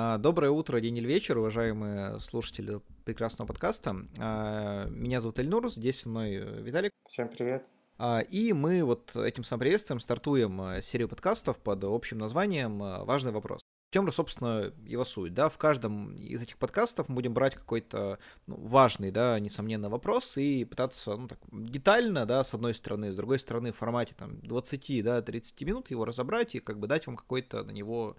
[0.00, 3.96] А, доброе утро, день или вечер, уважаемые слушатели прекрасного подкаста.
[4.20, 6.92] А, меня зовут Эльнур, здесь со мной Виталик.
[7.08, 7.66] Всем привет.
[7.98, 13.60] А, и мы вот этим самым приветствием стартуем серию подкастов под общим названием «Важный вопрос».
[13.90, 18.18] В чем, собственно, его суть, да, в каждом из этих подкастов мы будем брать какой-то
[18.46, 23.16] ну, важный, да, несомненно, вопрос и пытаться, ну, так, детально, да, с одной стороны, с
[23.16, 27.06] другой стороны, в формате, там, 20, да, 30 минут его разобрать и, как бы, дать
[27.06, 28.18] вам какой-то на него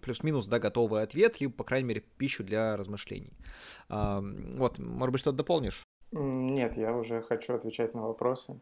[0.00, 3.32] плюс-минус, да, готовый ответ, либо, по крайней мере, пищу для размышлений.
[3.88, 5.82] А, вот, может быть, что-то дополнишь?
[6.12, 8.60] Нет, я уже хочу отвечать на вопросы.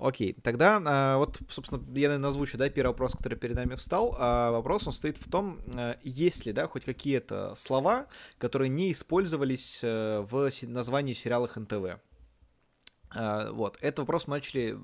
[0.00, 4.16] Окей, тогда а, вот, собственно, я, наверное, озвучу, да, первый вопрос, который перед нами встал.
[4.18, 8.06] А вопрос, он стоит в том, а, есть ли, да, хоть какие-то слова,
[8.38, 12.00] которые не использовались а, в названии сериалах НТВ.
[13.14, 14.74] Вот, этот вопрос мы начали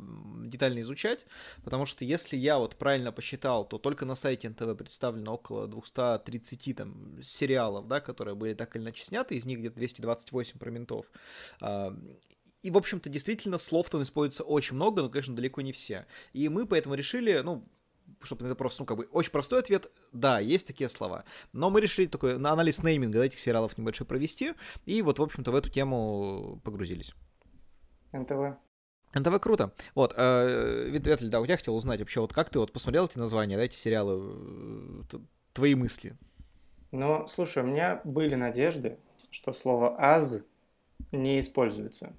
[0.47, 1.25] детально изучать,
[1.65, 6.77] потому что если я вот правильно посчитал, то только на сайте НТВ представлено около 230
[6.77, 11.07] там сериалов, да, которые были так или иначе сняты, из них где-то 228 про ментов.
[12.63, 16.07] И, в общем-то, действительно, слов там используется очень много, но, конечно, далеко не все.
[16.33, 17.65] И мы поэтому решили, ну,
[18.23, 21.25] чтобы это просто, ну, как бы, очень простой ответ, да, есть такие слова.
[21.53, 24.55] Но мы решили такой на анализ нейминга этих сериалов небольшой провести,
[24.87, 27.15] и вот, в общем-то, в эту тему погрузились.
[28.13, 28.59] НТВ.
[29.15, 29.73] НТВ круто.
[29.95, 33.19] Вот, э, Виталий, да, у тебя хотел узнать вообще, вот как ты вот посмотрел эти
[33.19, 35.19] названия, да, эти сериалы, э,
[35.53, 36.17] твои мысли?
[36.91, 38.99] Ну, слушай, у меня были надежды,
[39.31, 40.45] что слово «аз»
[41.13, 42.15] не используется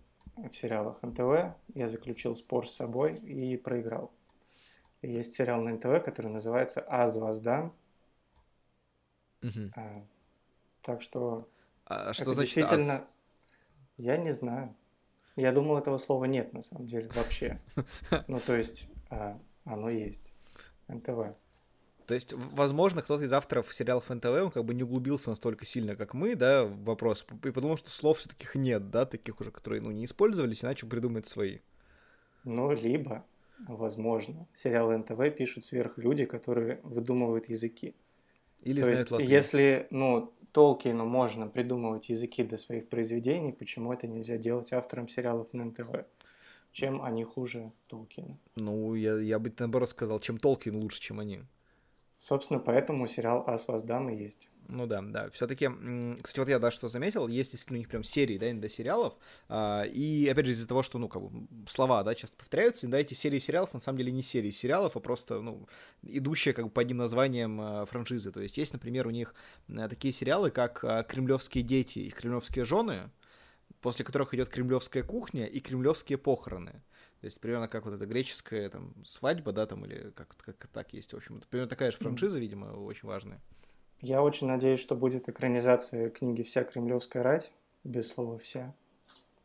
[0.47, 1.55] в сериалах НТВ.
[1.75, 4.11] Я заключил спор с собой и проиграл.
[5.01, 7.73] Есть сериал на НТВ, который называется «Аз воздам».
[9.41, 9.71] Угу.
[9.75, 10.05] А,
[10.81, 11.47] так что...
[11.85, 12.93] А что значит действительно...
[12.93, 13.05] «аз»?
[13.97, 14.75] Я не знаю.
[15.35, 17.59] Я думал, этого слова нет на самом деле вообще.
[18.27, 20.33] Ну, то есть, а, оно есть.
[20.87, 21.35] НТВ.
[22.09, 25.95] То есть, возможно, кто-то из авторов сериалов НТВ, он как бы не углубился настолько сильно,
[25.95, 29.51] как мы, да, в вопрос, и подумал, что слов все таких нет, да, таких уже,
[29.51, 31.59] которые, ну, не использовались, и начал придумать свои.
[32.45, 33.23] Ну, либо,
[33.67, 37.93] возможно, сериалы НТВ пишут сверхлюди, которые выдумывают языки.
[38.63, 39.27] Или То есть, латынь.
[39.27, 45.53] если, ну, Толкину можно придумывать языки для своих произведений, почему это нельзя делать авторам сериалов
[45.53, 45.91] на НТВ?
[46.71, 48.35] Чем они хуже Толкина?
[48.55, 51.43] Ну, я, я бы наоборот сказал, чем Толкин лучше, чем они.
[52.19, 54.49] Собственно, поэтому сериал «Ас воздам» и есть.
[54.67, 55.29] Ну да, да.
[55.29, 55.69] Все-таки,
[56.21, 59.13] кстати, вот я да, что заметил, есть действительно у них прям серии, да, иногда сериалов,
[59.47, 62.99] а, и опять же из-за того, что, ну, как бы, слова, да, часто повторяются, да,
[62.99, 65.65] эти серии сериалов на самом деле не серии сериалов, а просто, ну,
[66.03, 68.33] идущие как бы по одним названиям а, франшизы.
[68.33, 69.33] То есть есть, например, у них
[69.69, 73.11] а, такие сериалы, как «Кремлевские дети» и «Кремлевские жены»,
[73.79, 76.83] после которых идет «Кремлевская кухня» и «Кремлевские похороны».
[77.21, 80.93] То есть примерно как вот эта греческая там свадьба, да, там, или как, как так
[80.93, 81.37] есть, в общем.
[81.37, 83.41] Это примерно такая же франшиза, видимо, очень важная.
[83.99, 87.51] Я очень надеюсь, что будет экранизация книги «Вся кремлевская рать»,
[87.83, 88.73] без слова «вся».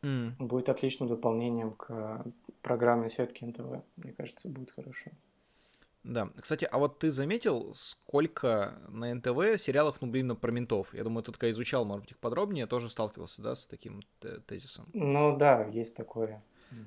[0.01, 0.35] Mm.
[0.39, 2.23] Будет отличным дополнением к
[2.61, 3.83] программе сетки НТВ.
[3.97, 5.11] Мне кажется, будет хорошо.
[6.05, 6.29] Да.
[6.39, 10.93] Кстати, а вот ты заметил, сколько на НТВ сериалов, ну, именно про ментов?
[10.93, 14.03] Я думаю, ты только изучал, может быть, их подробнее, тоже сталкивался, да, с таким
[14.47, 14.87] тезисом?
[14.93, 16.41] Ну да, есть такое.
[16.71, 16.85] Mm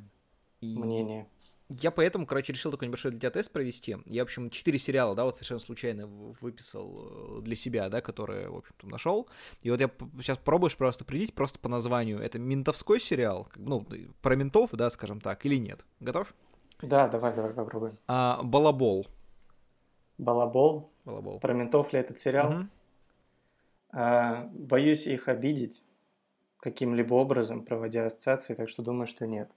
[0.60, 0.78] и...
[0.78, 1.28] мнение.
[1.70, 3.98] Я поэтому, короче, решил такой небольшой для тебя тест провести.
[4.06, 8.48] Я, в общем, четыре сериала, да, вот совершенно случайно выписал э, для себя, да, которые,
[8.48, 9.28] в общем-то, нашел.
[9.60, 12.20] И вот я сейчас пробуешь просто определить просто по названию.
[12.20, 13.86] Это ментовской сериал, ну,
[14.22, 15.84] про ментов, да, скажем так, или нет?
[16.00, 16.34] Готов?
[16.80, 17.98] Да, давай, давай попробуем.
[18.06, 19.06] А, Балабол.
[20.16, 20.90] Балабол?
[21.04, 21.38] Балабол.
[21.38, 22.50] Про ментов ли этот сериал?
[22.50, 22.66] Угу.
[23.92, 25.82] А, боюсь их обидеть
[26.60, 29.50] каким-либо образом, проводя ассоциации, так что думаю, что нет.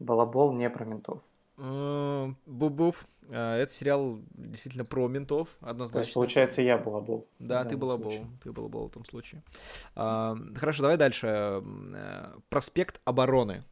[0.00, 1.22] Балабол не про ментов.
[1.56, 2.96] Буб-буб.
[3.32, 5.92] А, это сериал действительно про ментов, однозначно.
[5.92, 7.28] То есть, получается, я балабол.
[7.38, 8.14] Да, ты балабол.
[8.42, 9.42] Ты балабол в том случае.
[9.94, 11.26] А, хорошо, давай дальше.
[11.26, 13.62] Э, Проспект обороны.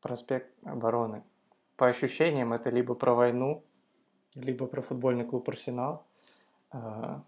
[0.00, 1.22] Проспект обороны.
[1.76, 3.64] По ощущениям, это либо про войну,
[4.34, 6.06] либо про футбольный клуб Арсенал.
[6.70, 7.22] А,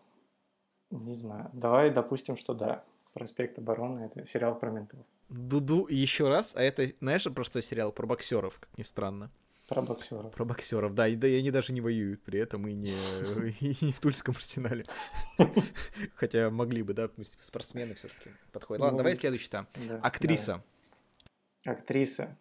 [0.90, 1.50] не знаю.
[1.52, 2.82] Давай допустим, что да.
[3.12, 5.00] Проспект обороны это сериал про ментов.
[5.28, 7.92] Дуду еще раз, а это, знаешь, про что сериал?
[7.92, 9.30] Про боксеров, как ни странно.
[9.68, 10.34] Про боксеров.
[10.34, 12.90] Про боксеров, да, и, да, и они даже не воюют при этом, и не,
[13.60, 14.86] и не в Тульском арсенале.
[16.14, 17.10] Хотя могли бы, да,
[17.40, 18.82] спортсмены все-таки подходят.
[18.82, 19.66] Ладно, ну, давай следующий там.
[20.02, 20.62] Актриса.
[21.64, 22.36] Актриса.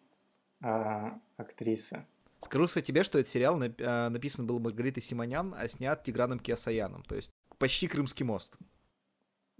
[0.61, 2.05] А, актриса.
[2.39, 7.03] Скажу, кстати, тебе, что этот сериал а, написан был Маргаритой Симонян, а снят Тиграном Киасаяном.
[7.03, 8.57] То есть почти Крымский мост.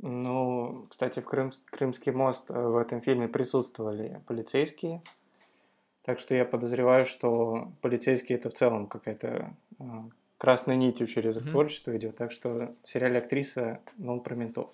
[0.01, 5.01] Ну, кстати, в Крым, Крымский мост э, в этом фильме присутствовали полицейские.
[6.03, 10.09] Так что я подозреваю, что полицейские это в целом какая-то а,
[10.39, 11.51] красной нитью через их mm-hmm.
[11.51, 12.17] творчество идет.
[12.17, 14.71] Так что в сериале актриса, он про ментов.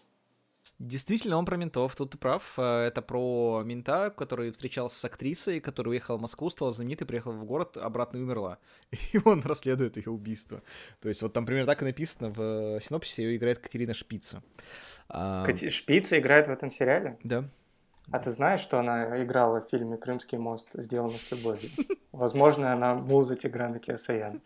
[0.79, 2.53] Действительно, он про ментов, тут ты прав.
[2.57, 7.31] Э, это про мента, который встречался с актрисой, которая уехала в Москву, стала знаменитой, приехала
[7.33, 8.59] в город, обратно и умерла.
[9.13, 10.61] И он расследует ее убийство.
[11.01, 14.43] То есть вот там примерно так и написано в синопсисе, ее играет Катерина Шпица.
[15.07, 15.71] Кати...
[15.71, 17.17] Шпица играет в этом сериале?
[17.23, 17.49] Да.
[18.11, 20.69] А ты знаешь, что она играла в фильме «Крымский мост.
[20.73, 21.69] Сделано с любовью»?
[22.11, 24.39] Возможно, она муза Тиграна Киасаяна.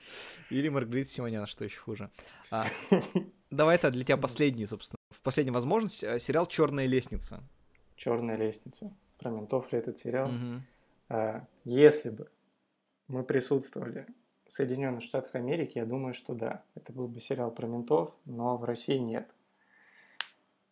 [0.50, 2.10] Или Маргарита Симонян, что еще хуже.
[2.51, 2.66] А,
[3.51, 5.00] давай это для тебя последний, собственно.
[5.22, 7.44] В последнюю возможность э, сериал Черная лестница.
[7.96, 8.92] Черная лестница.
[9.20, 10.32] Про ментов ли этот сериал?
[10.32, 11.46] Угу.
[11.64, 12.28] Если бы
[13.08, 14.08] мы присутствовали
[14.48, 16.64] в Соединенных Штатах Америки, я думаю, что да.
[16.74, 19.30] Это был бы сериал про ментов, но в России нет.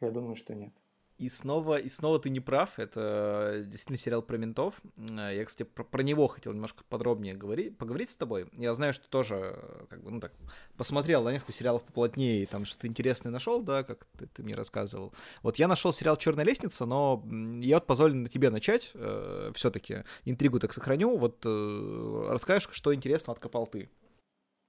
[0.01, 0.73] Я думаю, что нет.
[1.19, 4.73] И снова, и снова ты не прав, это действительно сериал про ментов.
[4.97, 8.47] Я, кстати, про, про него хотел немножко подробнее говорить, поговорить с тобой.
[8.53, 10.31] Я знаю, что тоже, как бы, ну так,
[10.77, 14.55] посмотрел на несколько сериалов поплотнее, и там что-то интересное нашел, да, как ты, ты мне
[14.55, 15.13] рассказывал.
[15.43, 17.21] Вот я нашел сериал Черная лестница, но
[17.59, 18.91] я вот позволю на тебе начать.
[18.93, 21.17] Э, все-таки интригу так сохраню.
[21.17, 23.89] Вот э, расскажешь, что интересно откопал ты.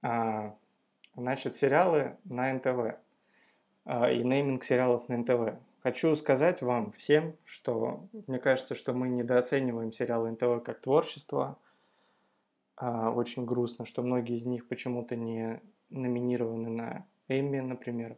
[0.01, 0.53] А,
[1.15, 2.99] значит, сериалы на НТВ.
[3.85, 5.70] А, и нейминг сериалов на НТВ.
[5.83, 11.57] Хочу сказать вам всем, что мне кажется, что мы недооцениваем сериалы НТВ как творчество.
[12.75, 18.15] А, очень грустно, что многие из них почему-то не номинированы на Эмми, например.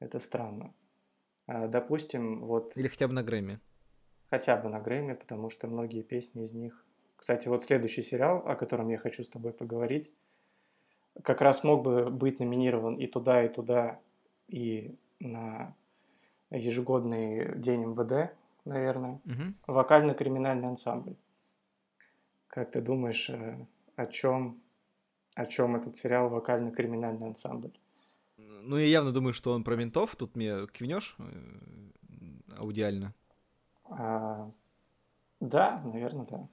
[0.00, 0.74] Это странно.
[1.46, 2.76] А, допустим, вот...
[2.76, 3.60] Или хотя бы на Грэмми.
[4.28, 6.84] Хотя бы на Грэмми, потому что многие песни из них...
[7.16, 10.12] Кстати, вот следующий сериал, о котором я хочу с тобой поговорить,
[11.22, 14.00] как раз мог бы быть номинирован и туда, и туда,
[14.48, 15.74] и на
[16.50, 18.34] ежегодный день МВД,
[18.64, 19.54] наверное, угу.
[19.66, 21.16] вокально-криминальный ансамбль.
[22.48, 23.66] Как ты думаешь, э,
[23.96, 24.60] о чем,
[25.34, 27.72] о чем этот сериал вокально-криминальный ансамбль?
[28.36, 30.16] Ну, я явно думаю, что он про ментов.
[30.16, 31.24] Тут мне кивнешь э,
[32.58, 33.14] аудиально.
[33.90, 34.50] А,
[35.40, 36.48] да, наверное, да.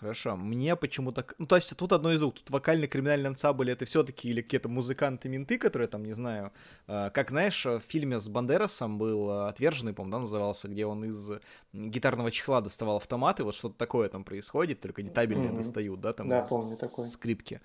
[0.00, 0.36] Хорошо.
[0.36, 1.24] Мне почему-то...
[1.38, 2.34] Ну, то есть тут одно из двух.
[2.34, 6.52] Тут вокальный криминальный ансамбль это все-таки или какие-то музыканты-менты, которые там, не знаю...
[6.86, 11.04] Э, как, знаешь, в фильме с Бандерасом был э, «Отверженный», по-моему, да, назывался, где он
[11.04, 11.30] из
[11.72, 15.56] гитарного чехла доставал автоматы, вот что-то такое там происходит, только не табельные mm-hmm.
[15.58, 17.08] достают, да, там да, помню, такой.
[17.08, 17.60] скрипки.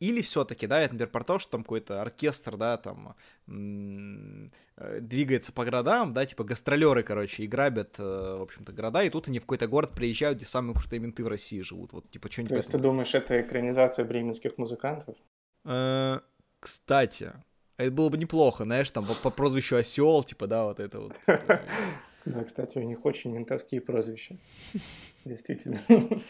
[0.00, 3.14] Или все-таки, да, это, например, про то, что там какой-то оркестр, да, там
[3.46, 9.10] э, двигается по городам, да, типа гастролеры, короче, и грабят, э, в общем-то, города, и
[9.10, 12.32] тут они в какой-то город приезжают, где самые крутые менты в России живут, вот, типа,
[12.32, 12.50] что-нибудь.
[12.50, 15.16] То есть ты думаешь, это экранизация бременских музыкантов?
[15.66, 16.20] Э,
[16.60, 17.32] кстати,
[17.76, 21.14] это было бы неплохо, знаешь, там по, по прозвищу Осел, типа, да, вот это вот.
[21.26, 21.60] Типа.
[22.26, 24.36] Да, кстати, у них очень ментовские прозвища.
[25.24, 25.78] Действительно.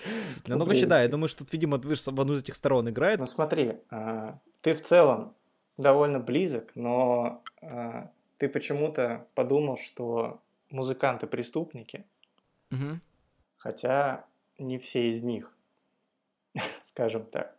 [0.46, 3.20] Ну, вообще, да, я думаю, что тут, видимо, Движ в одну из этих сторон играет.
[3.20, 5.34] Ну, смотри, а, ты в целом
[5.76, 10.40] довольно близок, но а, ты почему-то подумал, что
[10.70, 12.04] музыканты преступники,
[12.70, 13.00] угу.
[13.58, 14.25] хотя
[14.58, 15.52] не все из них,
[16.82, 17.54] скажем так.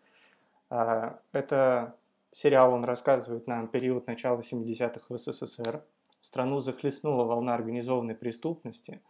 [0.69, 1.95] А, это
[2.31, 5.83] сериал, он рассказывает нам период начала 70-х в СССР.
[6.22, 9.01] Страну захлестнула волна организованной преступности,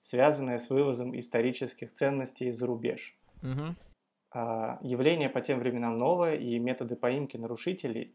[0.00, 3.16] связанная с вывозом исторических ценностей за рубеж.
[3.42, 3.74] Угу.
[4.30, 8.14] А, явление по тем временам новое, и методы поимки нарушителей,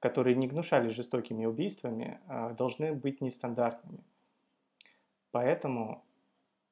[0.00, 4.04] которые не гнушались жестокими убийствами, а, должны быть нестандартными.
[5.30, 6.04] Поэтому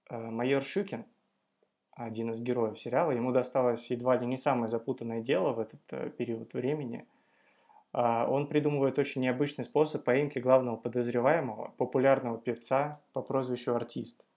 [0.09, 1.05] а, майор Щукин,
[1.93, 6.11] один из героев сериала, ему досталось едва ли не самое запутанное дело в этот э,
[6.11, 7.07] период времени.
[7.93, 14.27] А, он придумывает очень необычный способ поимки главного подозреваемого, популярного певца по прозвищу Артист–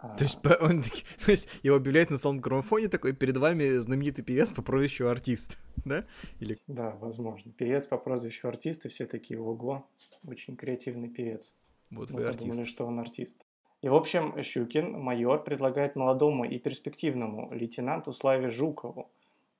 [0.00, 0.82] то есть, он,
[1.24, 5.58] то есть его объявляют на столом граммофоне такой, перед вами знаменитый певец по прозвищу артист,
[5.84, 6.06] да?
[6.38, 6.58] Или...
[6.66, 7.52] Да, возможно.
[7.52, 9.86] Певец по прозвищу артист, и все такие, ого,
[10.26, 11.54] очень креативный певец.
[11.90, 12.44] Вот вы Мы артист.
[12.44, 13.44] подумали, что он артист.
[13.82, 19.10] И, в общем, Щукин, майор, предлагает молодому и перспективному лейтенанту Славе Жукову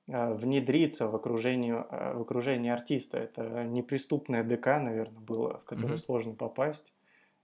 [0.07, 3.17] э, внедриться в окружение, э, в окружение артиста.
[3.17, 5.97] Это неприступное ДК, наверное, было, в которое mm-hmm.
[5.97, 6.90] сложно попасть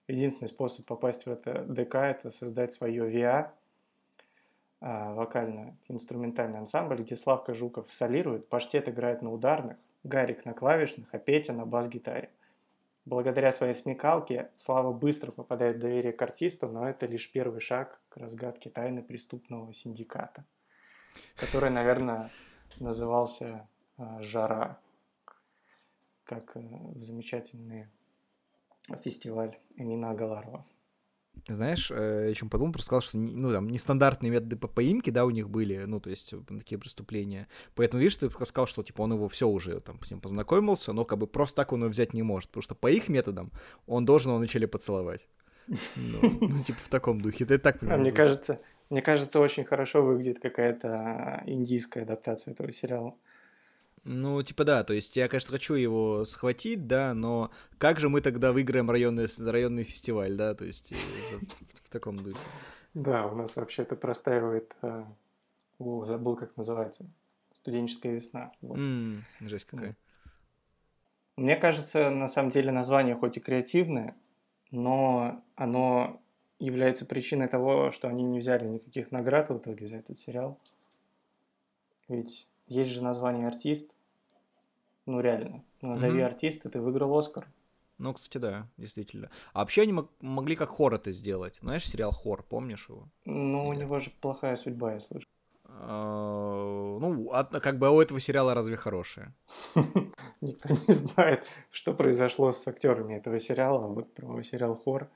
[0.08, 3.54] единственный способ попасть в это ДК– это создать свое ВИА,
[4.80, 11.54] вокально-инструментальный ансамбль, где Славка Жуков солирует, Паштет играет на ударных, Гарик на клавишных, а Петя
[11.54, 12.30] на бас-гитаре.
[13.06, 18.00] Благодаря своей смекалке Слава быстро попадает в доверие к артисту, но это лишь первый шаг
[18.10, 20.46] к разгадке тайны преступного синдиката,
[21.36, 22.30] который, наверное,
[22.80, 24.78] назывался а, «Жара»,
[26.26, 27.90] как э, в замечательные
[29.04, 30.66] фестиваль Эмина Агаларова.
[31.48, 35.26] знаешь, э, я чем подумал, просто сказал, что ну, там, нестандартные методы по поимке, да,
[35.26, 37.48] у них были, ну, то есть такие преступления.
[37.76, 41.06] Поэтому, видишь, ты сказал, что, типа, он его все уже там с ним познакомился, но
[41.06, 43.52] как бы просто так он его взять не может, потому что по их методам
[43.86, 45.28] он должен его вначале поцеловать.
[45.68, 47.44] Ну, ну типа, в таком духе.
[47.44, 47.84] Это так.
[47.84, 53.16] А мне кажется, мне кажется, очень хорошо выглядит какая-то индийская адаптация этого сериала.
[54.04, 58.22] Ну, типа да, то есть я, конечно, хочу его схватить, да, но как же мы
[58.22, 60.96] тогда выиграем районный, районный фестиваль, да, то есть э,
[61.84, 62.38] в, таком духе.
[62.94, 65.04] Да, у нас вообще это простаивает, э,
[65.80, 67.06] о, забыл, как называется,
[67.54, 68.52] студенческая весна.
[69.42, 69.98] Жесть какая.
[71.36, 74.16] Мне кажется, на самом деле название хоть и креативное,
[74.72, 76.20] но оно
[76.60, 80.58] является причиной того, что они не взяли никаких наград в итоге за этот сериал.
[82.08, 83.92] Ведь есть же название артист,
[85.06, 85.64] ну, реально.
[85.82, 86.26] Назови mm-hmm.
[86.26, 87.48] артиста, ты выиграл Оскар.
[87.98, 89.30] Ну, кстати, да, действительно.
[89.54, 91.58] А вообще они мог- могли как хор это сделать.
[91.62, 93.08] Знаешь сериал Хор, помнишь его?
[93.26, 93.80] Ну, Или...
[93.80, 95.26] у него же плохая судьба, я слышу.
[95.66, 97.30] А, ну,
[97.62, 99.34] как бы у этого сериала разве хорошая?
[100.42, 103.88] Никто не знает, что произошло с актерами этого сериала.
[103.88, 105.10] Вот про сериал Хор.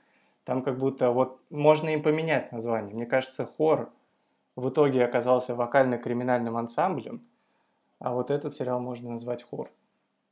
[0.44, 2.94] Там как будто вот можно им поменять название.
[2.94, 3.90] Мне кажется, Хор
[4.56, 7.22] в итоге оказался вокально-криминальным ансамблем,
[8.02, 9.70] а вот этот сериал можно назвать Хор.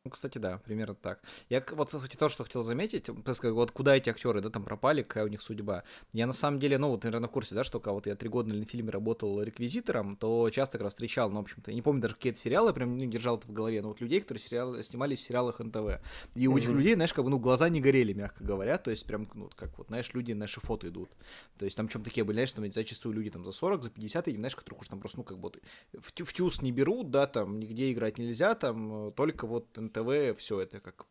[0.07, 1.21] Ну, кстати, да, примерно так.
[1.51, 5.27] Я вот, кстати, то, что хотел заметить, вот куда эти актеры, да, там пропали, какая
[5.27, 5.85] у них судьба.
[6.15, 8.31] Я на самом деле, ну, вот, наверное, в курсе, да, что когда вот я три
[8.31, 11.83] года на фильме работал реквизитором, то часто как раз встречал, ну, в общем-то, я не
[11.83, 14.83] помню даже какие-то сериалы, прям ну, держал это в голове, но вот людей, которые сериалы,
[14.83, 16.01] снимались в сериалах НТВ.
[16.35, 19.05] И у этих людей, знаешь, как бы, ну, глаза не горели, мягко говоря, то есть
[19.05, 21.11] прям, ну, как вот, знаешь, люди на фото идут.
[21.59, 24.29] То есть там чем такие были, знаешь, там зачастую люди там за 40, за 50,
[24.29, 25.53] и, знаешь, которых уж там просто, ну, как бы,
[25.93, 30.61] в, в тюз не берут, да, там, нигде играть нельзя, там, только вот НТВ, все
[30.61, 31.07] это как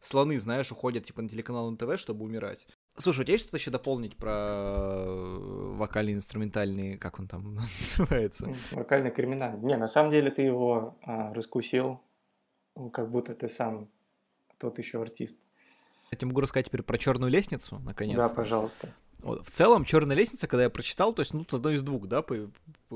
[0.00, 2.66] слоны, знаешь, уходят типа на телеканал НТВ, чтобы умирать.
[2.96, 5.38] Слушай, у тебя есть что-то еще дополнить про э,
[5.76, 8.54] вокальный инструментальный, как он там называется?
[8.72, 9.60] Вокальный криминальный.
[9.64, 12.00] Не, на самом деле ты его а, раскусил,
[12.92, 13.88] как будто ты сам
[14.58, 15.38] тот еще артист.
[16.10, 18.18] Я тебе могу рассказать теперь про черную лестницу, наконец.
[18.18, 18.28] -то.
[18.28, 18.92] Да, пожалуйста.
[19.22, 19.46] Вот.
[19.46, 22.22] В целом, черная лестница, когда я прочитал, то есть, ну, одно из двух, да,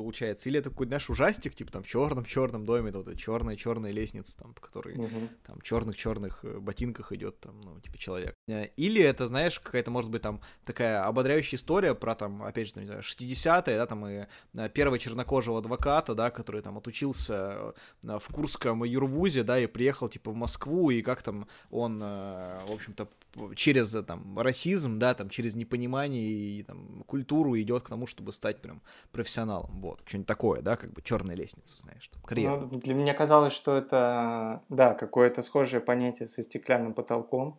[0.03, 0.49] получается.
[0.49, 4.53] Или это какой-то наш ужастик, типа там в черном-черном доме, вот эта черная-черная лестница, там,
[4.53, 5.29] по которой угу.
[5.47, 8.35] там черных-черных э, ботинках идет, там, ну, типа человек.
[8.49, 12.75] Э, или это, знаешь, какая-то, может быть, там такая ободряющая история про там, опять же,
[12.75, 17.75] там, не знаю, 60-е, да, там, и э, первого чернокожего адвоката, да, который там отучился
[18.03, 23.09] в Курском юрвузе, да, и приехал, типа, в Москву, и как там он, в общем-то,
[23.55, 28.61] через там расизм, да, там через непонимание и там культуру идет к тому, чтобы стать
[28.61, 32.61] прям профессионалом, вот, что-нибудь такое, да, как бы черная лестница, знаешь, там, карьера.
[32.61, 37.59] Ну, для меня казалось, что это, да, какое-то схожее понятие со стеклянным потолком,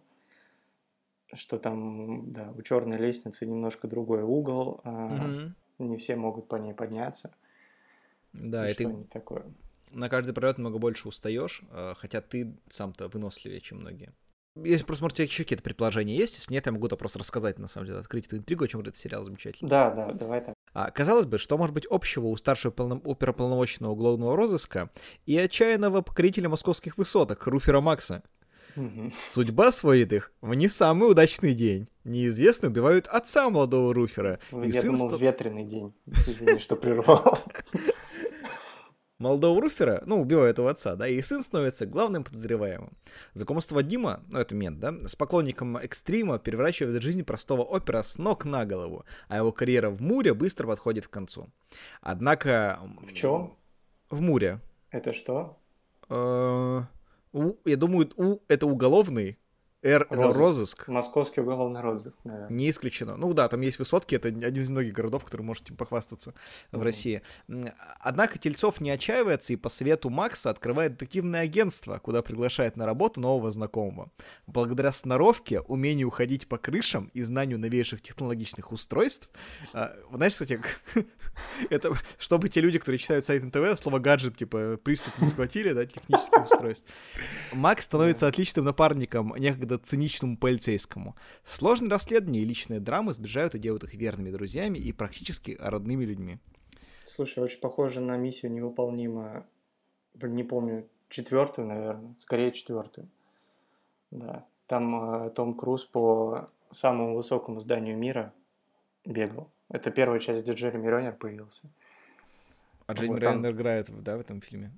[1.34, 5.54] что там, да, у черной лестницы немножко другой угол, угу.
[5.80, 7.34] не все могут по ней подняться.
[8.34, 9.46] Да, и, и ты такое.
[9.92, 14.14] на каждый пролет много больше устаешь, а, хотя ты сам-то выносливее, чем многие.
[14.64, 17.20] Если просто, может, у тебя еще какие-то предположения есть, если нет, я могу то просто
[17.20, 19.70] рассказать, на самом деле, открыть эту интригу, о чем этот сериал замечательный.
[19.70, 20.54] Да, да, давай так.
[20.74, 23.02] А, казалось бы, что может быть общего у старшего полно...
[23.04, 24.90] оперополномоченного уголовного розыска
[25.26, 28.24] и отчаянного покорителя московских высоток Руфера Макса?
[28.76, 29.12] Угу.
[29.32, 31.90] Судьба сводит их в не самый удачный день.
[32.04, 34.40] Неизвестно убивают отца молодого Руфера.
[34.52, 35.20] Я думал, ст...
[35.20, 35.94] ветреный день.
[36.28, 37.40] Извини, что прервал.
[39.20, 42.98] молодого Руфера, ну, убивает его отца, да, и сын становится главным подозреваемым.
[43.34, 48.46] Знакомство Дима, ну, это мент, да, с поклонником экстрима переворачивает жизнь простого опера с ног
[48.46, 51.50] на голову, а его карьера в Муре быстро подходит к концу.
[52.02, 52.80] Однако...
[53.02, 53.58] В чем?
[54.10, 54.62] В Муре.
[54.92, 55.58] Это что?
[56.10, 56.84] Э,
[57.66, 59.38] я думаю, У это уголовный,
[59.88, 60.38] Р розыск.
[60.38, 60.88] розыск.
[60.90, 62.48] Московский уголовный розыск, да.
[62.50, 63.16] Не исключено.
[63.16, 66.78] Ну да, там есть высотки, это один из многих городов, который можете похвастаться mm-hmm.
[66.78, 67.22] в России.
[68.02, 73.22] Однако Тельцов не отчаивается и по совету Макса открывает детективное агентство, куда приглашает на работу
[73.22, 74.12] нового знакомого.
[74.46, 79.32] Благодаря сноровке, умению уходить по крышам и знанию новейших технологичных устройств,
[79.74, 80.60] а, знаешь, кстати,
[81.70, 85.86] это чтобы те люди, которые читают сайт НТВ, слово гаджет, типа, приступ не схватили, да,
[85.86, 86.92] технических устройств.
[87.54, 91.16] Макс становится отличным напарником некогда некогда циничному полицейскому.
[91.46, 96.40] Сложные расследования и личные драмы сближают и делают их верными друзьями и практически родными людьми.
[97.06, 99.46] Слушай, очень похоже на миссию невыполнима.
[100.22, 102.16] Не помню, четвертую, наверное.
[102.20, 103.08] Скорее четвертую.
[104.12, 104.46] Да.
[104.68, 108.34] Там э, Том Круз по самому высокому зданию мира
[109.06, 109.50] бегал.
[109.70, 111.62] Это первая часть, где Джереми Реннер появился.
[112.88, 113.52] А Джереми вот Реннер там...
[113.52, 114.72] играет, да, в этом фильме?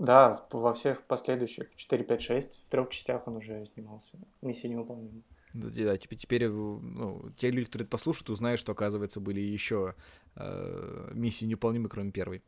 [0.00, 4.18] Да, во всех последующих 4, 5, 6, в трех частях он уже снимался.
[4.40, 5.20] Миссия невыполнима.
[5.52, 9.94] Да, теперь, теперь ну, те люди, которые это послушают, узнают, что, оказывается, были еще
[10.36, 12.42] э, миссии неуполнимы, кроме первой.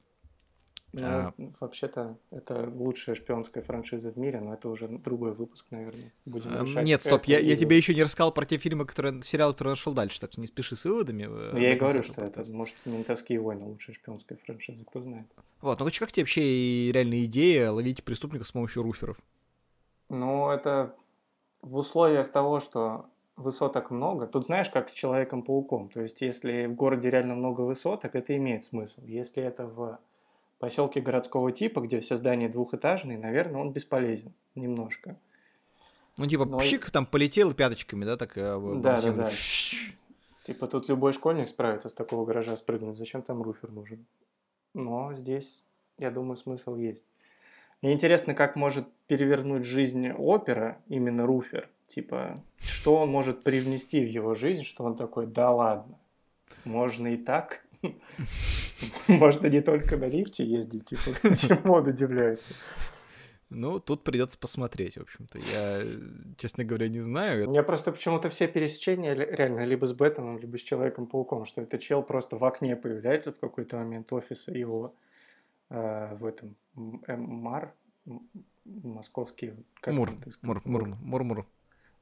[0.93, 1.35] Ну, а...
[1.61, 6.13] Вообще-то, это лучшая шпионская франшиза в мире, но это уже другой выпуск, наверное.
[6.27, 9.55] Будем а, Нет, стоп, я, я тебе еще не рассказал про те фильмы, которые, сериалы,
[9.55, 11.25] которые нашел дальше, так что не спеши с выводами.
[11.25, 15.27] Ну, я и говорю, что это, может, «Ментовские войны» лучшая шпионская франшиза, кто знает.
[15.63, 19.17] Вот, ну как тебе вообще реальная идея ловить преступников с помощью руферов?
[20.11, 20.95] Ну, это
[21.63, 23.07] в условиях того, что
[23.37, 28.15] высоток много, тут знаешь, как с Человеком-пауком, то есть если в городе реально много высоток,
[28.15, 29.01] это имеет смысл.
[29.05, 29.99] Если это в
[30.63, 35.19] поселке городского типа, где все здания двухэтажные, наверное, он бесполезен немножко.
[36.17, 36.59] Ну, типа, Но...
[36.59, 38.39] пшик там полетел пяточками, да, так?
[38.39, 39.31] Э, да, да, да.
[40.45, 42.97] Типа, тут любой школьник справится с такого гаража спрыгнуть.
[42.97, 44.07] Зачем там руфер нужен?
[44.73, 45.65] Но здесь,
[45.99, 47.07] я думаю, смысл есть.
[47.81, 51.69] Мне интересно, как может перевернуть жизнь опера именно руфер.
[51.89, 55.99] Типа, что он может привнести в его жизнь, что он такой, да ладно,
[56.65, 57.65] можно и так.
[59.09, 62.53] Можно не только на лифте ездить, типа, чему он удивляется.
[63.55, 65.39] Ну, тут придется посмотреть, в общем-то.
[65.39, 65.83] Я,
[66.39, 67.47] честно говоря, не знаю.
[67.47, 71.79] У меня просто почему-то все пересечения реально либо с Бэтменом, либо с Человеком-пауком, что это
[71.79, 74.95] чел просто в окне появляется в какой-то момент офиса его
[75.69, 77.75] э, в этом Мар,
[78.65, 79.53] московский...
[79.81, 80.11] Как Мур,
[80.41, 81.47] Мур, Мур, Мур, Мур.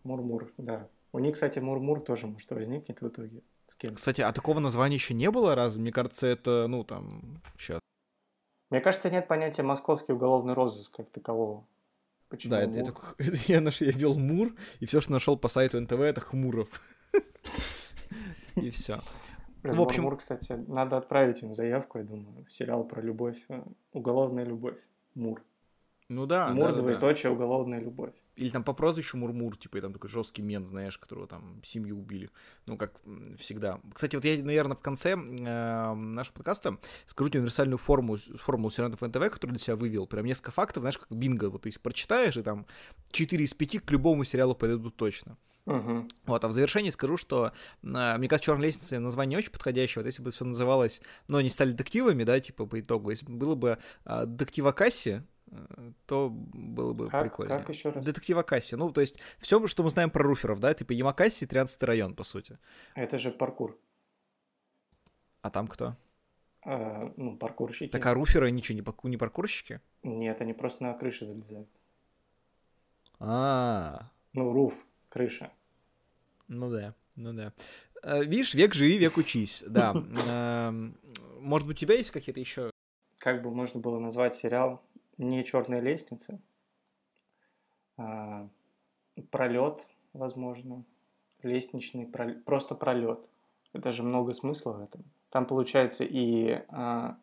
[0.04, 0.88] Мур-Мур, да.
[1.12, 3.94] У них, кстати, Мур-Мур тоже может возникнет в итоге с кем.
[3.94, 5.76] Кстати, а такого названия еще не было раз?
[5.76, 7.80] Мне кажется, это, ну, там, сейчас.
[8.70, 11.66] Мне кажется, нет понятия московский уголовный розыск как такового.
[12.28, 15.48] Почему да, это, это, это, я, наш, я ввел Мур, и все, что нашел по
[15.48, 16.68] сайту НТВ, это Хмуров.
[18.56, 19.00] И все.
[19.62, 20.04] В общем...
[20.04, 22.46] Мур, кстати, надо отправить им заявку, я думаю.
[22.48, 23.36] Сериал про любовь.
[23.48, 23.62] Э,
[23.92, 24.78] уголовная любовь.
[25.14, 25.42] Мур.
[26.08, 26.48] Ну да.
[26.48, 28.14] Мур, двоеточие, уголовная любовь.
[28.40, 31.98] Или там по прозвищу Мурмур, типа, и там такой жесткий мент, знаешь, которого там семью
[31.98, 32.30] убили.
[32.64, 32.98] Ну, как
[33.38, 33.80] всегда.
[33.92, 39.02] Кстати, вот я, наверное, в конце э, нашего подкаста скажу тебе универсальную формулу, формулу сержантов
[39.02, 40.06] НТВ, которую для себя вывел.
[40.06, 41.50] Прям несколько фактов, знаешь, как бинго.
[41.50, 42.64] Вот ты прочитаешь, и там
[43.10, 45.36] 4 из 5 к любому сериалу подойдут точно.
[45.66, 46.10] Uh-huh.
[46.24, 50.02] Вот, а в завершении скажу, что э, мне кажется, черная лестница название не очень подходящее.
[50.02, 53.54] Вот если бы все называлось, но они стали детективами, да, типа по итогу, если было
[53.54, 55.22] бы э, детектива Касси,
[56.06, 57.58] то было бы как, прикольно.
[57.58, 58.04] Как еще раз?
[58.04, 58.76] Детектив Акаси.
[58.76, 62.24] Ну, то есть, все, что мы знаем про руферов, да, типа Ямакаси, 13 район, по
[62.24, 62.58] сути.
[62.94, 63.78] Это же паркур.
[65.42, 65.96] А там кто?
[66.62, 67.90] А, ну, паркурщики.
[67.90, 69.80] Так а руферы ничего, не, парку, не паркурщики?
[70.02, 71.68] Нет, они просто на крыше залезают.
[73.18, 74.06] А, -а, -а.
[74.34, 74.74] Ну, руф,
[75.08, 75.50] крыша.
[76.48, 77.52] Ну да, ну да.
[78.02, 79.94] Э, видишь, век живи, век учись, да.
[80.28, 80.98] Эм,
[81.40, 82.70] может быть, у тебя есть какие-то еще
[83.20, 84.82] как бы можно было назвать сериал
[85.20, 86.40] не черная лестница,
[87.96, 88.48] а
[89.30, 90.84] пролет, возможно,
[91.42, 93.28] лестничный, пролет, просто пролет.
[93.72, 95.04] Это же много смысла в этом.
[95.28, 97.16] Там получается и а,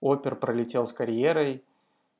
[0.00, 1.62] опер пролетел с карьерой,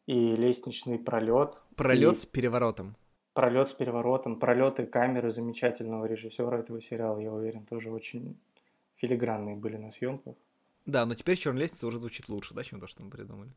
[0.07, 1.61] и лестничный пролет.
[1.77, 2.17] Пролет и...
[2.17, 2.97] с переворотом.
[3.33, 8.37] Пролет с переворотом, пролеты камеры замечательного режиссера этого сериала, я уверен, тоже очень
[8.97, 10.35] филигранные были на съемках.
[10.87, 13.51] Да, но теперь черная лестница уже звучит лучше, да, чем то, что мы придумали.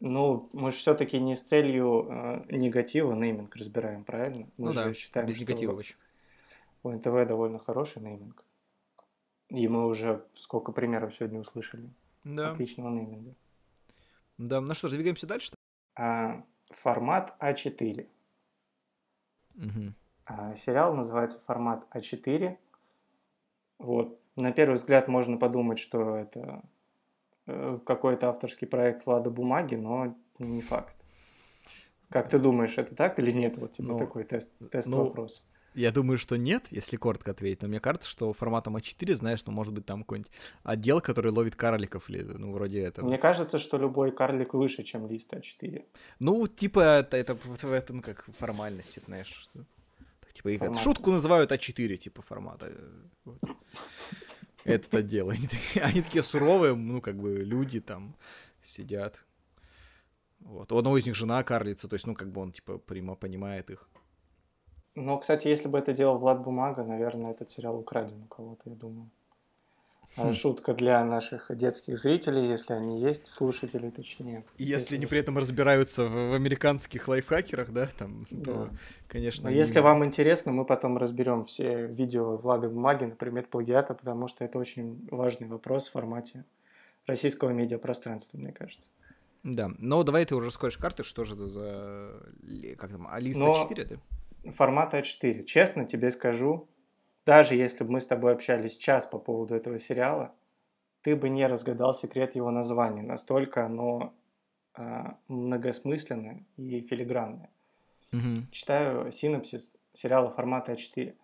[0.00, 4.46] Ну, мы же все-таки не с целью э, негатива нейминг разбираем, правильно?
[4.58, 5.94] Мы ну же да, считаем, без негатива вообще.
[6.82, 8.44] У НТВ довольно хороший нейминг.
[9.48, 11.88] И мы уже сколько примеров сегодня услышали.
[12.24, 12.50] Да.
[12.50, 13.34] Отличного нейминга.
[14.38, 15.52] Да, ну что двигаемся дальше.
[15.94, 18.06] А, формат А4.
[19.56, 19.94] Угу.
[20.26, 22.58] А, сериал называется формат А4.
[23.78, 26.62] Вот, на первый взгляд можно подумать, что это
[27.46, 30.96] какой-то авторский проект Влада Бумаги, но не факт.
[32.08, 33.56] Как ты думаешь, это так или нет?
[33.58, 35.44] Вот тебе ну, такой тест, тест ну, вопрос.
[35.74, 37.62] Я думаю, что нет, если коротко ответить.
[37.62, 40.32] Но мне кажется, что форматом А4, знаешь, ну, может быть, там какой-нибудь
[40.62, 43.06] отдел, который ловит карликов или, ну, вроде этого.
[43.06, 45.84] Мне кажется, что любой карлик выше, чем лист А4.
[46.20, 49.50] Ну, типа, это, это, это, ну, как формальность, знаешь.
[50.32, 50.82] Типа их Формат.
[50.82, 52.72] шутку называют А4, типа формата.
[53.24, 53.38] Вот.
[54.66, 55.30] Этот отдел.
[55.30, 55.48] Они,
[55.82, 58.16] они такие суровые, ну, как бы люди там
[58.62, 59.24] сидят.
[60.40, 60.72] Вот.
[60.72, 63.70] У одного из них жена карлица, то есть, ну, как бы он, типа, прямо понимает
[63.70, 63.88] их.
[64.94, 68.76] Но, кстати, если бы это делал Влад Бумага, наверное, этот сериал украден у кого-то, я
[68.76, 69.10] думаю.
[70.16, 70.32] Хм.
[70.32, 74.44] Шутка для наших детских зрителей, если они есть, слушатели точнее.
[74.56, 78.44] И если, они при этом разбираются в, в американских лайфхакерах, да, там, да.
[78.44, 78.70] то,
[79.08, 79.44] конечно.
[79.44, 79.58] Но они...
[79.58, 84.44] если вам интересно, мы потом разберем все видео Влады Бумаги на предмет плагиата, потому что
[84.44, 86.44] это очень важный вопрос в формате
[87.06, 88.88] российского медиапространства, мне кажется.
[89.42, 92.22] Да, но давай ты уже скажешь карты, что же это за...
[92.78, 93.54] Как там, Алиса Но...
[93.68, 93.96] 4, да?
[94.52, 95.44] формат А4.
[95.44, 96.68] Честно тебе скажу,
[97.26, 100.32] даже если бы мы с тобой общались час по поводу этого сериала,
[101.02, 103.02] ты бы не разгадал секрет его названия.
[103.02, 104.14] Настолько оно
[104.74, 107.50] а, многосмысленное и филигранное.
[108.12, 108.46] Мгм.
[108.52, 111.14] Читаю синопсис сериала формата А4.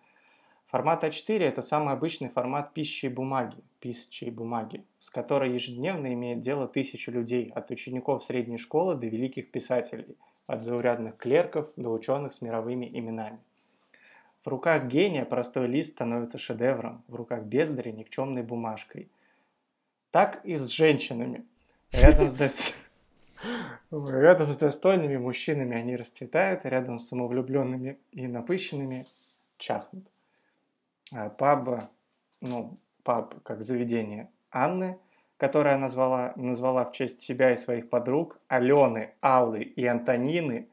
[0.67, 6.13] Формат А4– это самый обычный формат пищи и бумаги, пищи и бумаги, с которой ежедневно
[6.13, 11.89] имеет дело тысячи людей, от учеников средней школы до великих писателей, от заурядных клерков до
[11.89, 13.39] ученых с мировыми именами.
[14.43, 19.09] В руках гения простой лист становится шедевром, в руках бездаря– никчемной бумажкой.
[20.11, 21.45] Так и с женщинами.
[21.91, 22.75] Рядом с, дос-
[24.19, 29.05] рядом с достойными мужчинами они расцветают, рядом с самовлюбленными и напыщенными
[29.57, 30.05] чахнут.
[31.13, 31.89] А Паб,
[32.41, 34.97] ну, паб как заведение Анны,
[35.37, 40.67] которая назвала, назвала в честь себя и своих подруг Алены, Аллы и Антонины,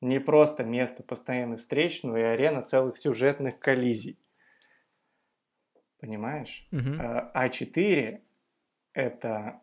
[0.00, 4.18] не просто место постоянных встреч, но и арена целых сюжетных коллизий.
[5.98, 6.68] Понимаешь?
[6.72, 8.20] А А4–
[8.92, 9.60] это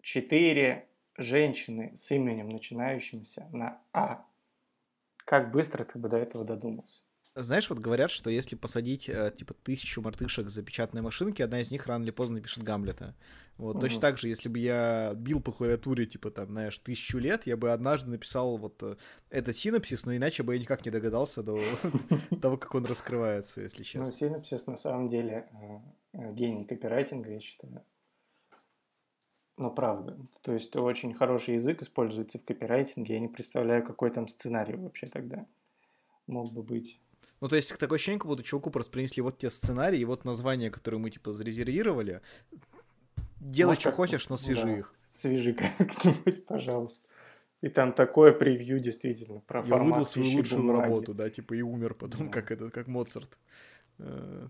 [0.00, 4.26] четыре женщины с именем, начинающимся на А.
[5.24, 7.02] Как быстро ты бы до этого додумался?
[7.34, 11.70] Знаешь, вот говорят, что если посадить, э, типа, тысячу мартышек за печатные машинки, одна из
[11.70, 13.14] них рано или поздно напишет Гамлета.
[13.56, 14.00] Вот, точно Мгм.
[14.02, 17.72] так же, если бы я бил по клавиатуре, типа, там, знаешь, тысячу лет, я бы
[17.72, 18.96] однажды написал вот э,
[19.30, 21.56] этот синапсис, но иначе бы я никак не догадался до
[22.42, 24.12] того, как он раскрывается, если Ну, честно.
[24.12, 25.48] синапсис на самом деле
[26.12, 27.82] э, гений копирайтинга, я считаю.
[29.56, 30.18] Ну, правда.
[30.42, 33.14] То есть очень хороший язык используется в копирайтинге.
[33.14, 35.46] Я не представляю, какой там сценарий вообще тогда
[36.26, 36.98] мог бы быть.
[37.42, 40.24] Ну, то есть, такое ощущение, как будто чуваку просто принесли вот те сценарии, и вот
[40.24, 42.20] названия, которые мы, типа, зарезервировали.
[43.40, 44.78] Делай, Может, что как- хочешь, но свяжи да.
[44.78, 44.94] их.
[45.08, 47.08] Свяжи как-нибудь, пожалуйста.
[47.60, 50.82] И там такое превью действительно про Я формат выдал свою лучшую бумаги.
[50.82, 52.32] работу, да, типа, и умер потом, Да.
[52.32, 53.36] как этот, как Моцарт.
[53.98, 54.48] Э,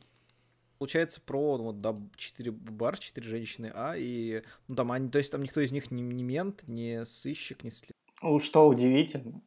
[0.79, 5.17] Получается про, ну, вот, да, четыре бар, четыре женщины, а, и, ну, там, они, то
[5.19, 7.93] есть, там никто из них не, не мент, не сыщик, не след...
[8.21, 9.41] Ну, Что удивительно,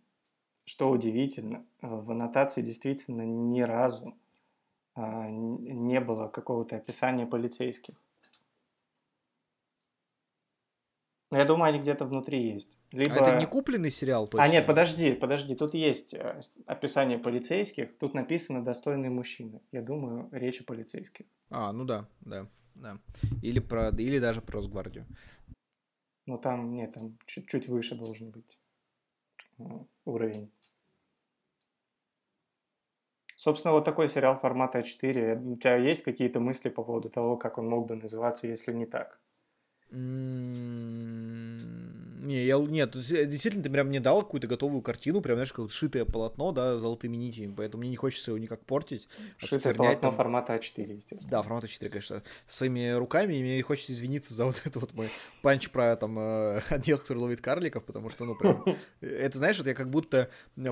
[0.65, 4.17] что удивительно, э, в аннотации действительно ни разу
[4.95, 7.95] а, не было какого-то описания полицейских.
[11.31, 12.77] Но я думаю, они где-то внутри есть.
[12.91, 13.13] Либо...
[13.13, 14.43] А это не купленный сериал, точно?
[14.43, 19.61] А нет, подожди, подожди, тут есть э, описание полицейских, тут написано «достойные мужчины».
[19.71, 21.25] Я думаю, речь о полицейских.
[21.49, 22.97] А, ну да, да, да.
[23.41, 25.05] Или, про, или даже про Росгвардию.
[26.25, 28.57] Но там, нет, там чуть-чуть выше должен быть
[30.05, 30.51] уровень.
[33.37, 35.35] Собственно, вот такой сериал формата А4.
[35.37, 38.85] У тебя есть какие-то мысли по поводу того, как он мог бы называться, если не
[38.85, 39.19] так?
[39.91, 41.54] М,
[42.25, 45.71] Не, я, нет, де- действительно, ты прям мне дал какую-то готовую картину, прям, знаешь, как
[45.71, 49.07] сшитое полотно, да, золотыми нитями, поэтому мне не хочется его никак портить.
[49.37, 51.29] Шитое полотно там- формата А4, естественно.
[51.29, 55.07] Да, формата 4, конечно, своими руками, и мне хочется извиниться за вот это вот мой
[55.41, 58.65] панч про там э, отдел, который ловит карликов, потому что, ну, прям,
[59.01, 60.29] это, знаешь, вот я как будто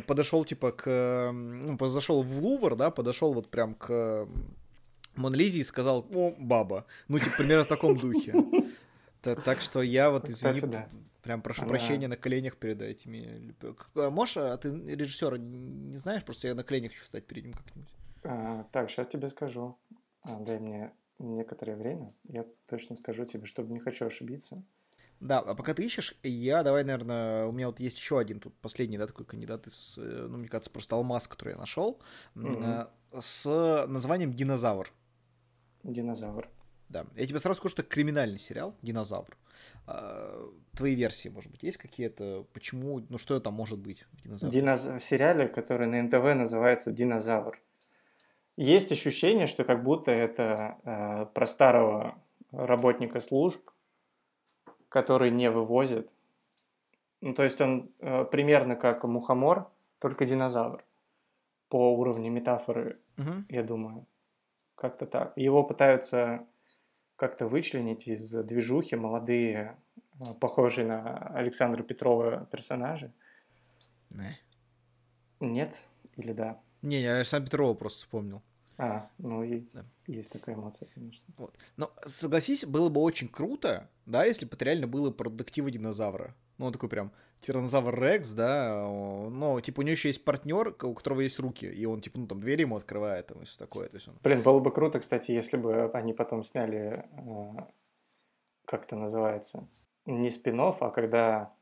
[0.08, 4.28] подошел, типа, к, э, ну, зашел в Лувр, да, подошел вот прям к э,
[5.16, 8.34] Мон Лизе и сказал, о, баба, ну, типа, примерно в таком духе.
[9.22, 10.89] Та- Так что я вот, извини, Кстати, да.
[11.24, 13.56] Прям прошу Она- прощения на коленях перед этими.
[13.96, 17.54] А Можешь, а ты режиссера не знаешь, просто я на коленях хочу встать перед ним
[17.54, 17.90] как-нибудь.
[18.24, 19.78] А, так, сейчас тебе скажу.
[20.22, 22.14] А, дай мне некоторое время.
[22.30, 24.62] Я точно скажу тебе, чтобы не хочу ошибиться.
[25.20, 28.54] Да, а пока ты ищешь, я давай, наверное, у меня вот есть еще один тут
[28.60, 32.02] последний, да, такой кандидат из, э, ну, мне кажется, просто алмаз, который я нашел,
[32.36, 32.88] Мгм.
[33.22, 34.92] с названием «Динозавр».
[35.84, 36.50] Динозавр.
[36.89, 39.38] Да, я тебе сразу скажу, что это криминальный сериал «Динозавр».
[39.88, 42.46] А, Твои версии, может быть, есть какие-то?
[42.54, 43.02] Почему?
[43.10, 44.60] Ну, что там может быть в «Динозавре»?
[44.60, 44.86] Диноз...
[44.86, 47.60] В сериале, который на НТВ называется «Динозавр».
[48.56, 53.72] Есть ощущение, что как будто это э, про старого работника служб,
[54.89, 56.12] который не вывозит.
[57.22, 60.84] Ну, то есть он э, примерно как мухомор, только динозавр.
[61.69, 63.48] По уровню метафоры, Мгм.
[63.50, 64.06] я думаю.
[64.76, 65.34] Как-то так.
[65.36, 66.46] Его пытаются
[67.15, 69.78] как-то вычленить из движухи молодые,
[70.19, 73.12] э, похожие на Александра Петрова персонажи.
[74.12, 74.39] Не,
[75.39, 75.76] Нет?
[76.15, 76.62] Или да?
[76.82, 78.41] Не, я сам Петрова просто вспомнил.
[78.78, 79.86] А, ну и Да.
[80.08, 81.26] есть такая эмоция, конечно.
[81.38, 81.58] Вот.
[81.78, 86.36] Но согласись, было бы очень круто, да, если бы это реально было про детектива динозавра.
[86.58, 87.12] Ну, он такой прям
[87.42, 91.86] тиранозавр Рекс, да, но, типа, у него еще есть партнер, у которого есть руки, и
[91.86, 94.18] он, типа, ну, там, двери ему открывает, там, и все такое, то есть он...
[94.24, 97.63] Блин, было бы круто, кстати, если бы они потом сняли, э,
[98.66, 99.68] как это называется,
[100.06, 101.54] не спин а когда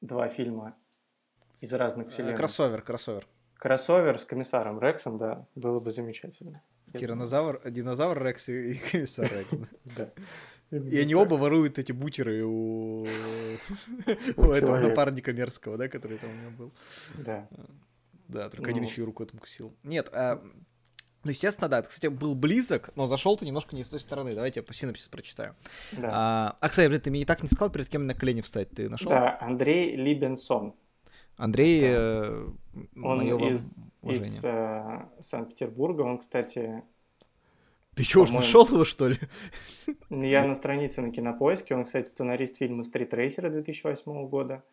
[0.00, 0.76] два фильма
[1.60, 2.36] из разных Э, вселенных.
[2.36, 3.26] Кроссовер, кроссовер.
[3.56, 6.62] Кроссовер с комиссаром Рексом, да, было бы замечательно.
[6.94, 9.50] Тиранозавр, динозавр Рекс и комиссар Рекс.
[9.96, 10.08] Да.
[10.70, 13.04] И они оба воруют эти бутеры у,
[14.36, 16.72] этого напарника мерзкого, да, который там у него был.
[17.14, 17.48] Да.
[18.28, 19.74] Да, только один еще и руку этому кусил.
[19.82, 20.40] Нет, а,
[21.22, 24.34] ну, естественно, да, кстати, был близок, но зашел ты немножко не с той стороны.
[24.34, 25.54] Давайте я по синопсис прочитаю.
[25.92, 26.08] Да.
[26.12, 28.70] А, а, кстати, блин, ты мне и так не сказал, перед кем на колени встать.
[28.70, 29.10] Ты нашел?
[29.10, 30.74] Да, Андрей Либенсон.
[31.36, 32.48] Андрей, э,
[33.02, 36.02] Он из, из э, Санкт-Петербурга.
[36.02, 36.82] Он, кстати,
[38.00, 39.18] Ты что, уж нашел его, что ли?
[40.08, 41.74] я на странице на Кинопоиске.
[41.74, 44.64] Он, кстати, сценарист фильма «Стрит Рейсера» 2008 года.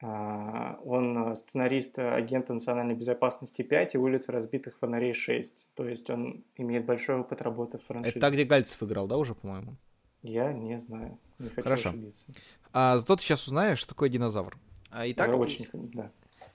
[0.00, 5.68] А, Он э, сценарист э, агента национальной безопасности 5 и улицы разбитых фонарей 6.
[5.74, 8.12] То есть он имеет большой опыт работы в франшизе.
[8.12, 9.76] Это та, где Гальцев играл, да, уже, по-моему?
[10.22, 11.18] Я не знаю.
[11.38, 11.90] Не хочу Хорошо.
[11.90, 12.32] ошибиться.
[12.72, 14.56] А зато ты сейчас узнаешь, что такое динозавр.
[14.90, 16.10] А, итак, Я очень, да.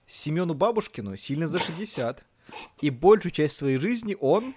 [0.08, 2.26] Семену Бабушкину сильно за 60.
[2.82, 4.56] И большую часть своей жизни он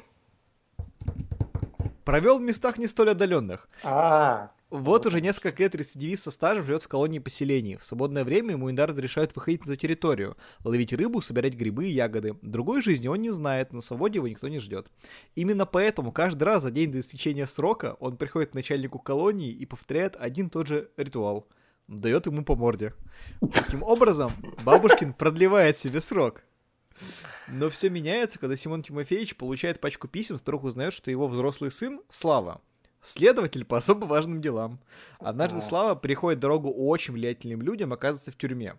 [2.06, 3.68] провел в местах не столь отдаленных.
[3.84, 7.76] А, Вот уже несколько лет рецидивист со стажем живет в колонии поселений.
[7.76, 12.36] В свободное время ему иногда разрешают выходить за территорию, ловить рыбу, собирать грибы и ягоды.
[12.42, 14.86] Другой жизни он не знает, на свободе его никто не ждет.
[15.34, 19.66] Именно поэтому каждый раз за день до истечения срока он приходит к начальнику колонии и
[19.66, 21.48] повторяет один и тот же ритуал.
[21.88, 22.94] Дает ему по морде.
[23.52, 24.32] Таким образом,
[24.64, 26.42] Бабушкин продлевает себе срок.
[27.48, 31.70] Но все меняется, когда Симон Тимофеевич получает пачку писем, с которых узнает, что его взрослый
[31.70, 32.60] сын Слава
[33.06, 34.78] следователь по особо важным делам.
[35.18, 35.60] Однажды.
[35.60, 38.74] Слава переходит дорогу очень влиятельным людям, оказывается в тюрьме.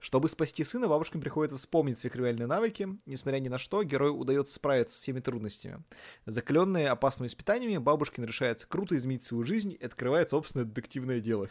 [0.00, 2.88] Чтобы спасти сына, бабушкам приходится вспомнить свои криминальные навыки.
[3.04, 5.82] Несмотря ни на что, герою удается справиться с всеми трудностями.
[6.24, 11.48] Закаленные опасными испытаниями, бабушкин решается круто изменить свою жизнь и открывает собственное детективное дело.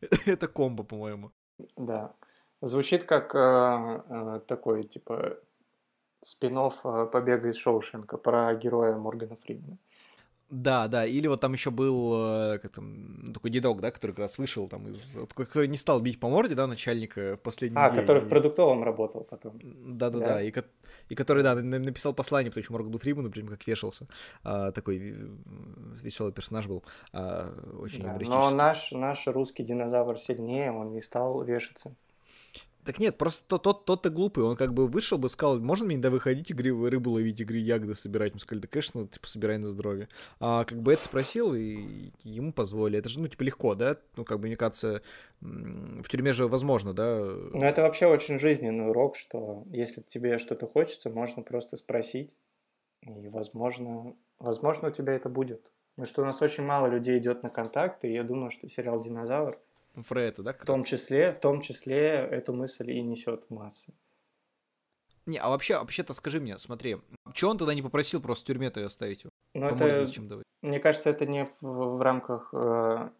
[0.26, 1.32] Это комбо, по-моему.
[1.76, 2.12] да.
[2.60, 3.38] Звучит как э,
[4.08, 5.36] э, такой, типа,
[6.20, 6.58] спин
[7.12, 9.78] «Побега из Шоушенка» про героя Моргана Фримена.
[10.50, 14.20] Да, да, или вот там еще был как там, ну, такой дедок, да, который как
[14.20, 15.18] раз вышел там из...
[15.34, 18.00] который не стал бить по морде, да, начальника в последний А, день.
[18.00, 19.58] который в продуктовом работал потом.
[19.62, 20.42] Да-да-да, Да?
[20.42, 20.50] и,
[21.10, 24.06] и который, да, на- написал послание, потому что Моргану Фриману, прям как вешался.
[24.42, 24.96] А, такой
[26.02, 31.42] веселый персонаж был, а, очень Да, Но наш, наш русский динозавр сильнее, он не стал
[31.42, 31.94] вешаться.
[32.88, 35.96] Так нет, просто тот, тот, тот-то глупый, он как бы вышел бы, сказал, можно мне
[35.96, 38.32] иногда выходить, игры, рыбу ловить, игры, ягоды собирать?
[38.32, 40.08] Мы сказали, да, конечно, типа, собирай на здоровье.
[40.40, 42.98] А как бы это спросил, и ему позволили.
[42.98, 43.98] Это же, ну, типа, легко, да?
[44.16, 45.02] Ну, как бы, мне кажется,
[45.42, 47.20] в тюрьме же возможно, да?
[47.52, 52.34] Но это вообще очень жизненный урок, что если тебе что-то хочется, можно просто спросить,
[53.02, 55.60] и, возможно, возможно, у тебя это будет.
[55.94, 58.98] Потому что у нас очень мало людей идет на контакт, и я думаю, что сериал
[58.98, 59.58] «Динозавр»
[60.10, 60.52] Это, да?
[60.52, 63.92] в том числе, в том числе эту мысль и несет в массы.
[65.26, 66.96] Не, а вообще, вообще-то скажи мне, смотри,
[67.34, 69.30] чего он тогда не попросил просто в тюрьме-то оставить его?
[69.54, 70.44] Морде это, зачем давать?
[70.62, 73.10] мне кажется, это не в, в рамках э,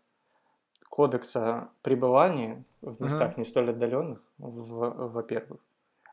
[0.88, 5.60] кодекса пребывания в местах не столь отдаленных, во-первых.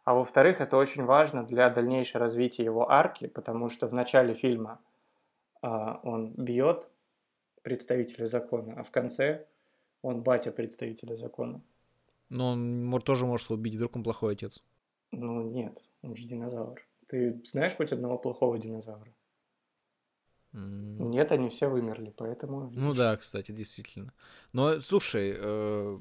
[0.03, 4.79] А во-вторых, это очень важно для дальнейшего развития его арки, потому что в начале фильма
[5.61, 6.87] а, он бьет
[7.63, 9.47] представителя закона, а в конце
[10.05, 11.61] он батя представителя закона.
[12.29, 14.63] Но он тоже может убить, вдруг он плохой отец.
[15.11, 16.81] Ну нет, он же динозавр.
[17.07, 19.11] Ты знаешь хоть одного плохого динозавра?
[20.53, 21.09] М.
[21.09, 22.69] Нет, они все вымерли, поэтому...
[22.71, 22.97] Ну видишь.
[22.97, 24.13] да, кстати, действительно.
[24.53, 25.99] Но, слушай, э,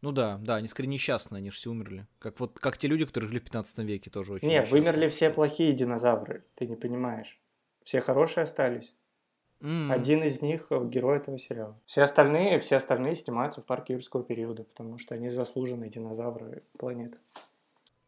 [0.00, 2.06] ну да, да, они скорее несчастные, они же все умерли.
[2.18, 5.30] Как вот, как те люди, которые жили в 15 веке, тоже очень Не, вымерли все
[5.30, 7.40] плохие динозавры, ты не понимаешь.
[7.84, 8.94] Все хорошие остались.
[9.62, 9.90] М.
[9.90, 11.78] Один из них э, герой этого сериала.
[11.86, 17.18] Все остальные, все остальные снимаются в парке юрского периода, потому что они заслуженные динозавры планеты.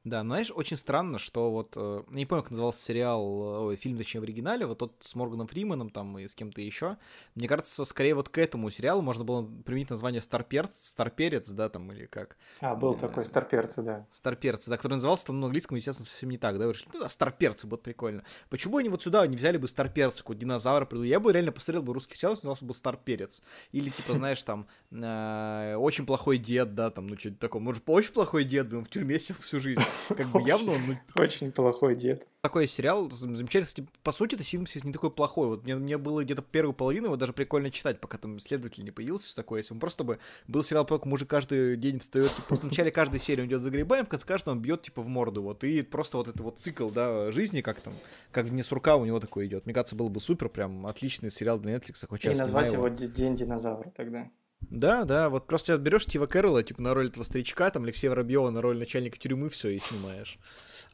[0.04, 3.76] Да, но знаешь, очень странно, что вот, э, не помню, как назывался сериал, э, ой,
[3.76, 6.98] фильм, точнее, в оригинале, вот тот с Морганом Фриманом там и с кем-то еще.
[7.34, 11.90] Мне кажется, скорее вот к этому сериалу можно было применить название Старперц, Старперец, да, там,
[11.90, 12.36] или как.
[12.60, 14.06] А, был Э, такой старперцы, да.
[14.10, 17.00] Старперцы, да, который назывался там на английском, естественно, совсем не так, да, вы решили, ну
[17.00, 18.24] да, старперцы, вот прикольно.
[18.50, 21.02] Почему они вот сюда не взяли бы старперцы, какой динозавр?
[21.02, 23.40] Я бы реально посмотрел бы русский сериал, назывался бы старперец.
[23.72, 27.62] Или, типа, знаешь, там, э, очень плохой дед, да, там, ну, что-то такое.
[27.62, 29.80] Может, очень плохой дед, блин, в тюрьме сидел всю жизнь.
[30.16, 32.26] Как бы явно он, ну, Очень плохой дед.
[32.42, 33.88] такой сериал зам- замечательный.
[34.02, 35.48] По сути, это синопсис не такой плохой.
[35.48, 38.90] Вот мне, мне было где-то первую половину его даже прикольно читать, пока там следователь не
[38.90, 39.60] появился, всё такое.
[39.60, 42.90] Если он просто бы был сериал, про мужик каждый день встает, типа, просто в начале
[42.90, 45.64] каждой серии он идет за грибами, в конце каждого он бьет, типа, в морду, вот.
[45.64, 47.94] И просто вот это вот цикл, да, жизни, как там,
[48.30, 49.64] как вне сурка у него такой идет.
[49.64, 53.08] Мне кажется, было бы супер, прям отличный сериал для Netflix, хоть И назвать его «Д-
[53.08, 54.28] День динозавра тогда.
[54.70, 58.50] Да, да, вот просто берешь Стива Кэрролла, типа, на роль этого старичка, там, Алексея Воробьева
[58.50, 60.38] на роль начальника тюрьмы, все, и снимаешь.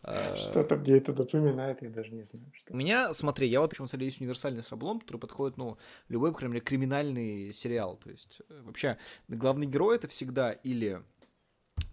[0.03, 2.47] А, Что-то где это напоминает, я даже не знаю.
[2.55, 2.73] Что.
[2.73, 5.77] У меня, смотри, я вот почему смотрю, есть универсальный шаблон, который подходит, ну,
[6.09, 7.99] любой, мере, криминальный сериал.
[8.03, 8.97] То есть, э, вообще,
[9.29, 11.03] главный герой это всегда или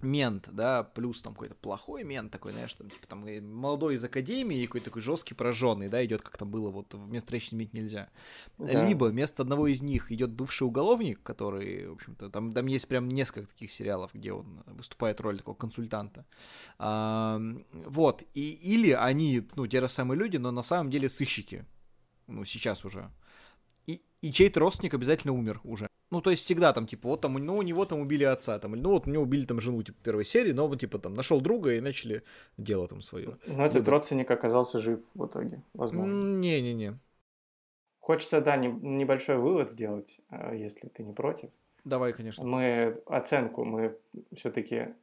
[0.02, 4.66] мент, да, плюс там какой-то плохой мент такой, знаешь, там, типа, там, молодой из академии,
[4.66, 8.10] какой-то такой жесткий, прожженный, да, идет, как там было, вот, вместо встречи иметь нельзя.
[8.58, 8.86] Да.
[8.86, 13.08] Либо вместо одного из них идет бывший уголовник, который, в общем-то, там, там есть прям
[13.08, 16.26] несколько таких сериалов, где он выступает роль такого консультанта.
[16.78, 21.66] А, вот, и, или они, ну, те же самые люди, но на самом деле сыщики,
[22.28, 23.10] ну, сейчас уже.
[23.86, 25.88] И, и чей-то родственник обязательно умер уже.
[26.10, 28.72] Ну, то есть всегда там, типа, вот там, ну, у него там убили отца, там,
[28.72, 31.42] ну, вот у него убили там жену, типа, первой серии, но он, типа, там, нашел
[31.42, 32.24] друга и начали
[32.58, 33.38] дело там свое.
[33.46, 33.90] Но этот вот.
[33.90, 36.26] родственник оказался жив в итоге, возможно.
[36.40, 36.98] Не-не-не.
[38.00, 41.50] Хочется, да, не, небольшой вывод сделать, а, если ты не против.
[41.84, 42.46] Давай, конечно.
[42.46, 43.98] Мы оценку, мы
[44.34, 44.94] все-таки,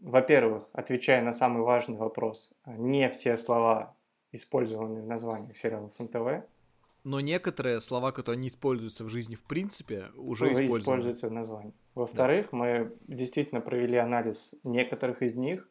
[0.00, 3.94] во-первых, отвечая на самый важный вопрос, не все слова,
[4.32, 6.44] использованные в названиях сериалов НТВ,
[7.04, 10.78] но некоторые слова, которые не используются в жизни в принципе, уже, уже используются.
[10.78, 11.72] используются в названии.
[11.94, 12.56] Во-вторых, да.
[12.56, 15.68] мы действительно провели анализ некоторых из них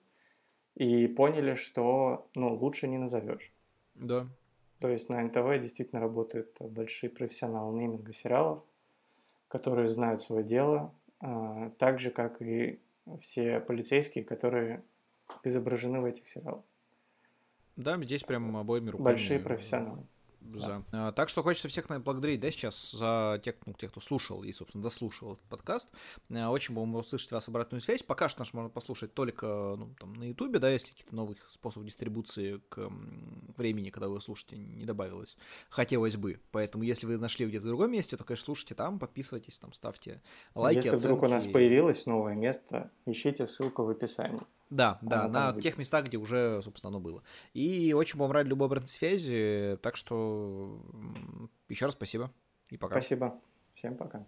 [0.76, 3.52] и поняли, что ну, лучше не назовешь.
[3.96, 4.28] Да.
[4.80, 8.64] То есть на НТВ действительно работают большие профессионалы нейминга сериалов,
[9.48, 12.80] которые знают свое дело, а, так же, как и
[13.22, 14.84] все полицейские, которые
[15.44, 16.64] изображены в этих сериалах.
[17.76, 19.06] Да, здесь прям обоими руками.
[19.06, 20.06] Большие профессионалы
[20.56, 20.84] за.
[20.92, 21.12] Да.
[21.12, 24.84] Так что хочется всех благодарить, да, сейчас за тех, ну, тех, кто слушал и, собственно,
[24.84, 25.90] дослушал этот подкаст.
[26.30, 28.04] Э, очень будем услышать вас обратную связь.
[28.04, 31.88] Пока что наш можно послушать только ну, там, на Ютубе, да, если какие-то новых способов
[31.88, 32.90] дистрибуции к
[33.58, 35.38] времени, когда вы слушаете, не добавилось.
[35.70, 36.40] Хотелось бы.
[36.52, 40.22] Поэтому, если вы нашли где-то в другом месте, то, конечно, слушайте там, подписывайтесь, там, ставьте
[40.56, 41.06] лайки, Если оценки.
[41.06, 44.42] вдруг у нас появилось новое место, ищите ссылку в описании.
[44.70, 45.64] Да, да, на будет.
[45.64, 47.24] тех местах, где уже, собственно, оно было.
[47.54, 50.82] И очень рады любой обратной связи, так что
[51.70, 52.32] еще раз спасибо
[52.70, 53.00] и пока.
[53.00, 53.40] Спасибо.
[53.74, 54.26] Всем пока.